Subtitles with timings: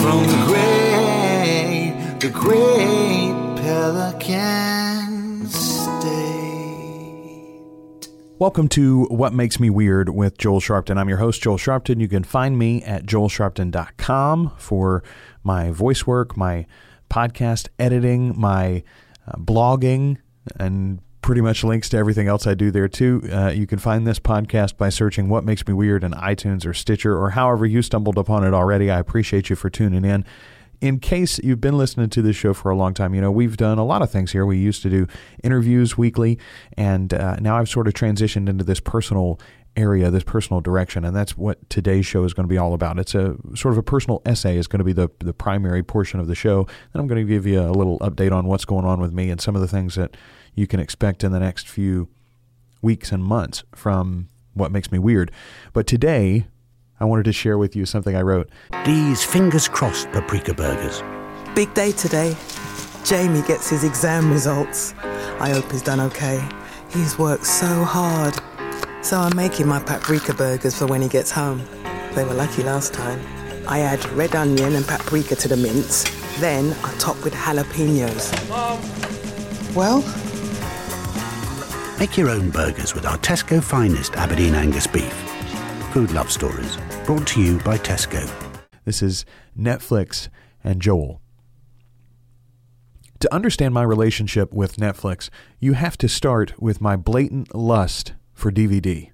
[0.00, 6.08] from the great, the great Pelican State.
[8.38, 10.98] Welcome to What Makes Me Weird with Joel Sharpton.
[10.98, 12.00] I'm your host, Joel Sharpton.
[12.00, 15.02] You can find me at joelsharpton.com for
[15.42, 16.66] my voice work, my
[17.10, 18.84] podcast editing, my
[19.26, 20.18] uh, blogging,
[20.56, 23.20] and pretty much links to everything else I do there too.
[23.30, 26.72] Uh, you can find this podcast by searching What Makes Me Weird in iTunes or
[26.72, 28.90] Stitcher or however you stumbled upon it already.
[28.90, 30.24] I appreciate you for tuning in.
[30.80, 33.58] In case you've been listening to this show for a long time, you know, we've
[33.58, 34.46] done a lot of things here.
[34.46, 35.06] We used to do
[35.44, 36.38] interviews weekly,
[36.78, 39.38] and uh, now I've sort of transitioned into this personal
[39.76, 42.98] area, this personal direction, and that's what today's show is going to be all about.
[42.98, 46.20] It's a sort of a personal essay is going to be the the primary portion
[46.20, 46.60] of the show.
[46.94, 49.28] And I'm going to give you a little update on what's going on with me
[49.28, 50.16] and some of the things that
[50.54, 52.08] you can expect in the next few
[52.82, 55.30] weeks and months from what makes me weird.
[55.72, 56.46] But today,
[57.00, 58.50] I wanted to share with you something I wrote.
[58.84, 61.02] These fingers crossed paprika burgers.
[61.54, 62.36] Big day today.
[63.04, 64.94] Jamie gets his exam results.
[65.40, 66.46] I hope he's done okay.
[66.90, 68.34] He's worked so hard.
[69.04, 71.62] So I'm making my paprika burgers for when he gets home.
[72.14, 73.20] They were lucky last time.
[73.68, 76.04] I add red onion and paprika to the mince.
[76.40, 78.32] Then I top with jalapenos.
[79.74, 80.00] Well,
[81.98, 85.12] Make your own burgers with our Tesco finest Aberdeen Angus beef.
[85.92, 88.30] Food Love Stories, brought to you by Tesco.
[88.84, 89.24] This is
[89.58, 90.28] Netflix
[90.62, 91.20] and Joel.
[93.18, 98.52] To understand my relationship with Netflix, you have to start with my blatant lust for
[98.52, 99.10] DVD.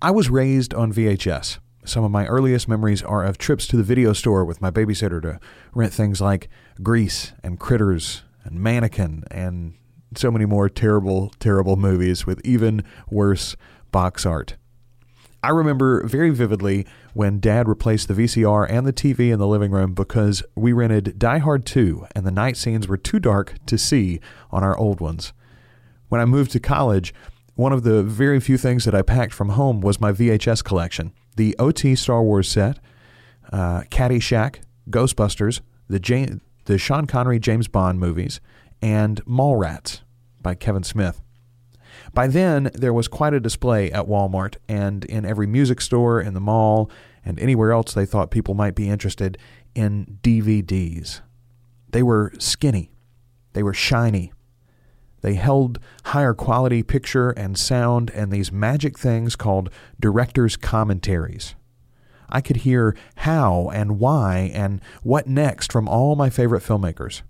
[0.00, 1.60] I was raised on VHS.
[1.84, 5.22] Some of my earliest memories are of trips to the video store with my babysitter
[5.22, 5.38] to
[5.72, 6.48] rent things like
[6.82, 9.74] Grease and Critters and Mannequin and
[10.18, 13.56] so many more terrible, terrible movies with even worse
[13.90, 14.56] box art.
[15.44, 19.72] I remember very vividly when Dad replaced the VCR and the TV in the living
[19.72, 23.76] room because we rented Die Hard 2 and the night scenes were too dark to
[23.76, 24.20] see
[24.52, 25.32] on our old ones.
[26.08, 27.12] When I moved to college,
[27.54, 31.12] one of the very few things that I packed from home was my VHS collection
[31.36, 32.78] the OT Star Wars set,
[33.52, 34.60] uh, Caddyshack,
[34.90, 38.40] Ghostbusters, the, the Sean Connery James Bond movies,
[38.82, 40.00] and Mallrats
[40.42, 41.22] by Kevin Smith.
[42.12, 46.34] By then, there was quite a display at Walmart and in every music store, in
[46.34, 46.90] the mall,
[47.24, 49.38] and anywhere else they thought people might be interested
[49.74, 51.20] in DVDs.
[51.90, 52.90] They were skinny,
[53.52, 54.32] they were shiny,
[55.20, 59.70] they held higher quality picture and sound and these magic things called
[60.00, 61.54] director's commentaries.
[62.28, 67.22] I could hear how and why and what next from all my favorite filmmakers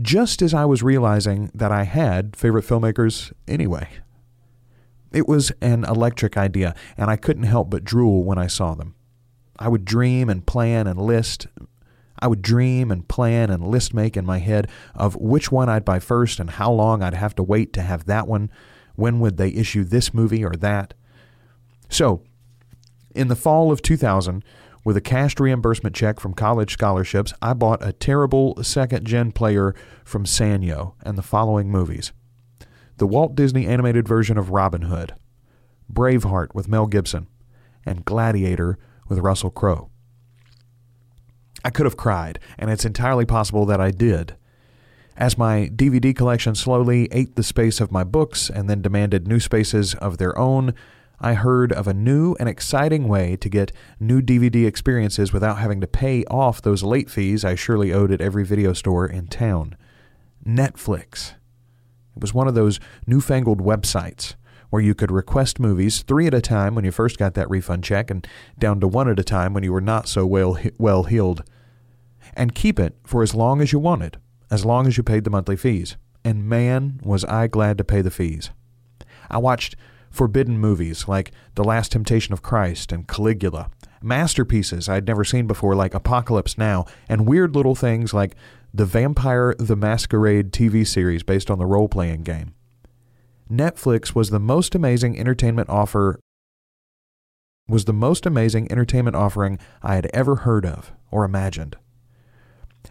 [0.00, 3.88] just as I was realizing that I had favorite filmmakers anyway.
[5.12, 8.94] It was an electric idea, and I couldn't help but drool when I saw them.
[9.58, 11.48] I would dream and plan and list.
[12.18, 15.84] I would dream and plan and list make in my head of which one I'd
[15.84, 18.50] buy first and how long I'd have to wait to have that one.
[18.94, 20.94] When would they issue this movie or that?
[21.88, 22.22] So,
[23.14, 24.44] in the fall of 2000,
[24.84, 29.74] with a cash reimbursement check from college scholarships, I bought a terrible second gen player
[30.04, 32.12] from Sanyo and the following movies
[32.96, 35.14] the Walt Disney animated version of Robin Hood,
[35.90, 37.28] Braveheart with Mel Gibson,
[37.86, 39.88] and Gladiator with Russell Crowe.
[41.64, 44.36] I could have cried, and it's entirely possible that I did.
[45.16, 49.40] As my DVD collection slowly ate the space of my books and then demanded new
[49.40, 50.74] spaces of their own,
[51.20, 55.80] I heard of a new and exciting way to get new DVD experiences without having
[55.82, 59.76] to pay off those late fees I surely owed at every video store in town.
[60.46, 61.34] Netflix.
[62.16, 64.34] It was one of those newfangled websites
[64.70, 67.84] where you could request movies three at a time when you first got that refund
[67.84, 68.26] check and
[68.58, 71.42] down to one at a time when you were not so well well heeled
[72.34, 74.18] and keep it for as long as you wanted
[74.50, 78.00] as long as you paid the monthly fees and man was I glad to pay
[78.00, 78.50] the fees
[79.28, 79.74] I watched
[80.10, 83.70] forbidden movies like The Last Temptation of Christ and Caligula,
[84.02, 88.34] masterpieces I'd never seen before like Apocalypse Now, and weird little things like
[88.74, 92.54] the Vampire the Masquerade TV series based on the role playing game.
[93.50, 96.20] Netflix was the most amazing entertainment offer
[97.68, 101.76] was the most amazing entertainment offering I had ever heard of or imagined.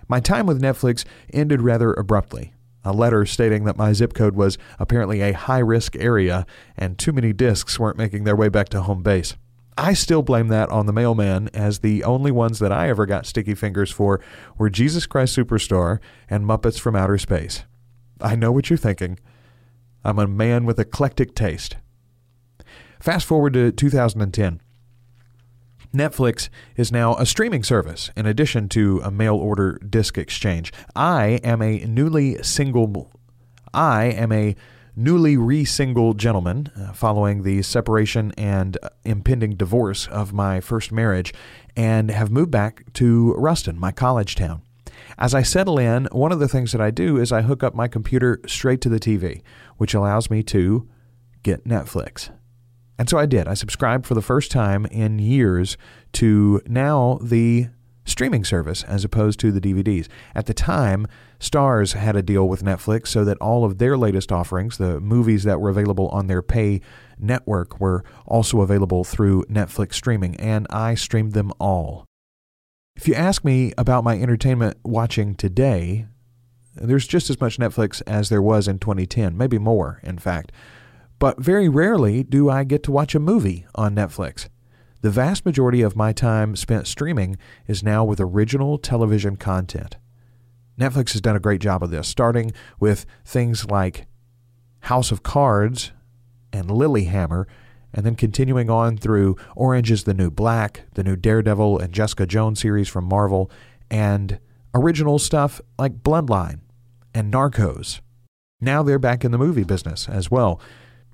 [0.07, 4.57] My time with Netflix ended rather abruptly a letter stating that my zip code was
[4.79, 6.45] apparently a high risk area
[6.77, 9.35] and too many discs weren't making their way back to home base.
[9.77, 13.25] I still blame that on the mailman, as the only ones that I ever got
[13.25, 14.19] sticky fingers for
[14.57, 15.99] were Jesus Christ Superstar
[16.29, 17.63] and Muppets from Outer Space.
[18.19, 19.19] I know what you're thinking.
[20.03, 21.77] I'm a man with eclectic taste.
[22.99, 24.59] Fast forward to 2010.
[25.94, 30.71] Netflix is now a streaming service in addition to a mail order disc exchange.
[30.95, 33.12] I am a newly single
[33.74, 34.56] I am a
[34.95, 41.33] newly re-single gentleman uh, following the separation and impending divorce of my first marriage
[41.75, 44.62] and have moved back to Ruston, my college town.
[45.18, 47.75] As I settle in, one of the things that I do is I hook up
[47.75, 49.41] my computer straight to the TV,
[49.77, 50.88] which allows me to
[51.44, 52.30] get Netflix.
[53.00, 53.48] And so I did.
[53.48, 55.78] I subscribed for the first time in years
[56.13, 57.69] to now the
[58.04, 60.10] streaming service as opposed to the DVDs.
[60.36, 61.07] At the time,
[61.40, 65.44] Starz had a deal with Netflix so that all of their latest offerings, the movies
[65.44, 66.81] that were available on their pay
[67.18, 72.06] network, were also available through Netflix streaming, and I streamed them all.
[72.98, 76.07] If you ask me about my entertainment watching today,
[76.75, 80.51] there's just as much Netflix as there was in 2010, maybe more, in fact.
[81.19, 84.48] But very rarely do I get to watch a movie on Netflix.
[85.01, 87.38] The vast majority of my time spent streaming
[87.68, 89.98] is now with original television content.
[90.80, 94.07] Netflix has done a great job of this, starting with things like
[94.81, 95.92] House of Cards
[96.54, 97.45] and Lilyhammer,
[97.94, 102.25] and then continuing on through Orange is the New Black, the new Daredevil and Jessica
[102.25, 103.51] Jones series from Marvel,
[103.92, 104.39] and
[104.74, 106.60] original stuff like Bloodline
[107.13, 108.00] and Narcos.
[108.62, 110.62] Now they're back in the movie business as well,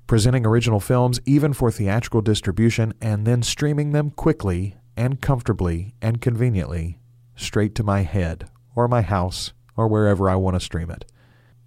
[0.06, 6.20] presenting original films even for theatrical distribution and then streaming them quickly and comfortably and
[6.20, 6.98] conveniently
[7.34, 11.04] straight to my head or my house or wherever I want to stream it.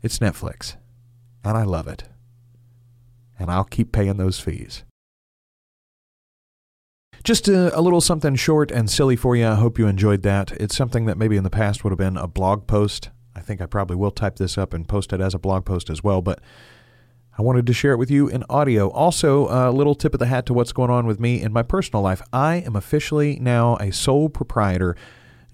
[0.01, 0.75] It's Netflix,
[1.43, 2.05] and I love it.
[3.37, 4.83] And I'll keep paying those fees.
[7.23, 9.45] Just a, a, little something short and silly for you.
[9.45, 10.51] I hope you enjoyed that.
[10.53, 13.09] It's something that maybe in the past would have been a blog post.
[13.35, 15.89] I think I probably will type this up and post it as a blog post
[15.89, 16.39] as well, but
[17.39, 18.89] I wanted to share it with you in audio.
[18.89, 21.63] Also, a little tip of the hat to what's going on with me in my
[21.63, 22.21] personal life.
[22.33, 24.97] I am officially now a sole proprietor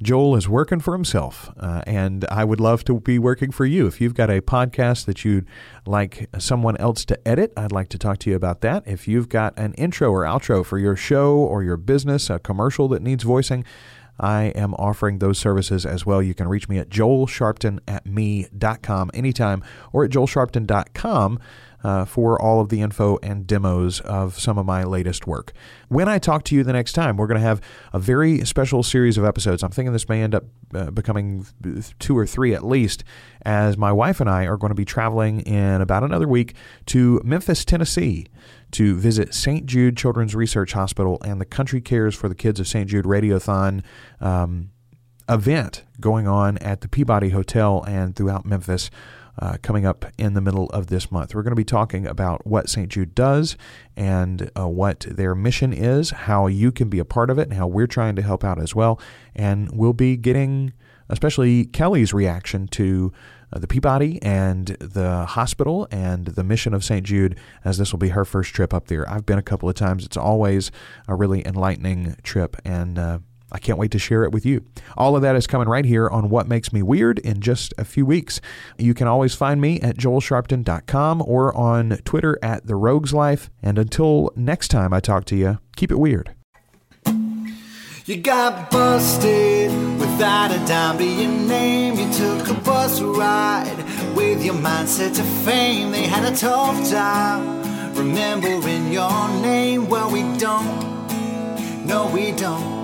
[0.01, 3.85] Joel is working for himself, uh, and I would love to be working for you.
[3.85, 5.45] If you've got a podcast that you'd
[5.85, 8.81] like someone else to edit, I'd like to talk to you about that.
[8.87, 12.87] If you've got an intro or outro for your show or your business, a commercial
[12.89, 13.63] that needs voicing,
[14.19, 16.21] I am offering those services as well.
[16.21, 21.39] You can reach me at joelsharpton at me.com anytime or at joelsharpton.com
[21.85, 25.53] uh, for all of the info and demos of some of my latest work.
[25.87, 27.61] When I talk to you the next time, we're going to have
[27.93, 29.61] a very special series of episodes.
[29.61, 31.45] I'm thinking this may end up uh, becoming
[31.99, 33.03] two or three at least,
[33.43, 36.55] as my wife and I are going to be traveling in about another week
[36.87, 38.25] to Memphis, Tennessee
[38.71, 39.67] to visit St.
[39.67, 42.89] Jude Children's Research Hospital and the Country Cares for the Kids of St.
[42.89, 43.83] Jude Radiothon
[44.19, 44.71] um,
[45.29, 48.89] event going on at the Peabody Hotel and throughout Memphis
[49.39, 51.35] uh, coming up in the middle of this month.
[51.35, 52.89] We're going to be talking about what St.
[52.89, 53.57] Jude does
[53.95, 57.53] and uh, what their mission is, how you can be a part of it, and
[57.53, 58.99] how we're trying to help out as well.
[59.35, 60.73] And we'll be getting,
[61.09, 63.11] especially Kelly's reaction to
[63.53, 67.05] uh, the Peabody and the hospital and the mission of St.
[67.05, 69.09] Jude, as this will be her first trip up there.
[69.09, 70.05] I've been a couple of times.
[70.05, 70.71] It's always
[71.07, 73.19] a really enlightening trip, and uh,
[73.51, 74.65] I can't wait to share it with you.
[74.97, 77.85] All of that is coming right here on What Makes Me Weird in just a
[77.85, 78.41] few weeks.
[78.77, 83.49] You can always find me at joelsharpton.com or on Twitter at The Rogues Life.
[83.61, 86.35] And until next time I talk to you, keep it weird.
[88.05, 91.95] You got busted without a dime to your name.
[91.95, 93.83] You took a bus ride
[94.15, 95.91] with your mindset to fame.
[95.91, 99.87] They had a tough time remembering your name.
[99.87, 101.87] Well, we don't.
[101.87, 102.74] No, we don't.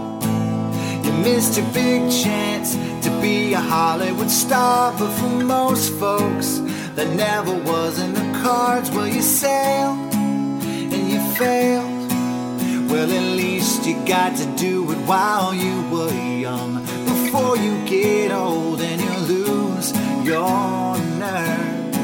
[1.23, 2.75] Missed your big chance
[3.05, 6.59] to be a Hollywood star, but for most folks,
[6.95, 8.89] that never was in the cards.
[8.89, 12.11] Well, you sailed and you failed.
[12.89, 18.31] Well, at least you got to do it while you were young, before you get
[18.31, 19.93] old and you lose
[20.25, 21.95] your nerve.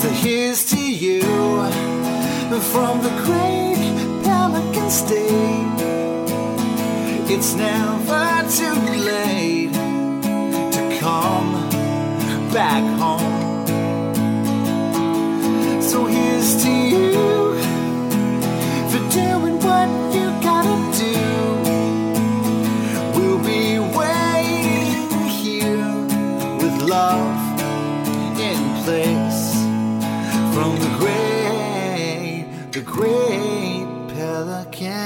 [0.00, 1.20] So here's to you
[2.72, 5.73] from the great Pelican State.
[7.26, 11.52] It's never too late to come
[12.52, 13.66] back home.
[15.80, 17.54] So here's to you
[18.90, 21.18] for doing what you gotta do.
[23.16, 25.96] We'll be waiting here
[26.60, 27.58] with love
[28.38, 29.42] in place
[30.54, 35.03] from the great, the great pelican.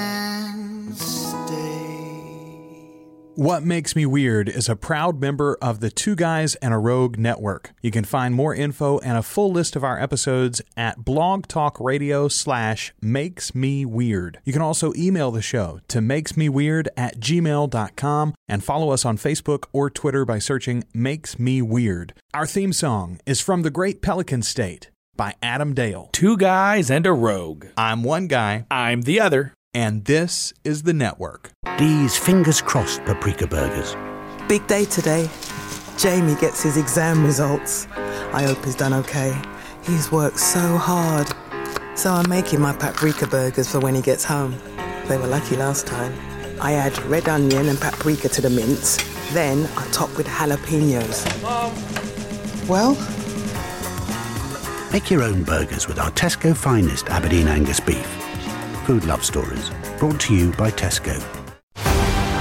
[3.39, 7.19] What Makes Me Weird is a proud member of the Two Guys and a Rogue
[7.19, 7.71] network.
[7.81, 12.93] You can find more info and a full list of our episodes at blogtalkradio slash
[13.01, 14.41] makes me weird.
[14.45, 19.67] You can also email the show to makesmeweird at gmail.com and follow us on Facebook
[19.73, 22.15] or Twitter by searching Makes Me Weird.
[22.35, 26.11] Our theme song is from The Great Pelican State by Adam Dale.
[26.13, 27.67] Two guys and a rogue.
[27.77, 29.55] I'm one guy, I'm the other.
[29.75, 31.51] And this is the network.
[31.79, 33.97] These fingers crossed paprika burgers.
[34.49, 35.29] Big day today.
[35.97, 37.87] Jamie gets his exam results.
[38.33, 39.37] I hope he's done okay.
[39.83, 41.29] He's worked so hard.
[41.97, 44.57] So I'm making my paprika burgers for when he gets home.
[45.07, 46.15] They were lucky last time.
[46.61, 48.97] I add red onion and paprika to the mince.
[49.33, 51.27] Then I top with jalapenos.
[52.69, 52.97] Well,
[54.93, 58.18] Make your own burgers with our Tesco finest Aberdeen Angus beef.
[58.89, 61.23] Food Love Stories, brought to you by Tesco.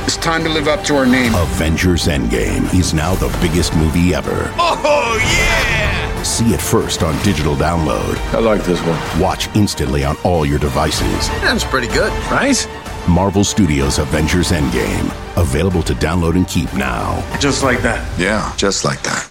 [0.05, 1.35] It's time to live up to our name.
[1.35, 4.49] Avengers Endgame is now the biggest movie ever.
[4.57, 6.23] Oh, yeah!
[6.23, 8.15] See it first on digital download.
[8.33, 9.21] I like this one.
[9.21, 11.27] Watch instantly on all your devices.
[11.41, 12.65] That's pretty good, right?
[13.09, 15.11] Marvel Studios Avengers Endgame.
[15.35, 17.21] Available to download and keep now.
[17.41, 18.07] Just like that.
[18.17, 19.25] Yeah, just like that.